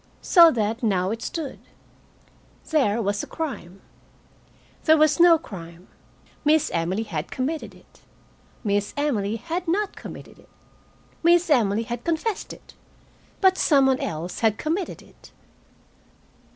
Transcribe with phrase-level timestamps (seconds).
[0.23, 1.59] So that now it stood:
[2.71, 3.83] there was a crime.
[4.85, 5.89] There was no crime.
[6.43, 8.01] Miss Emily had committed it.
[8.63, 10.49] Miss Emily had not committed it.
[11.21, 12.73] Miss Emily had confessed it,
[13.41, 15.31] but some one else had committed it.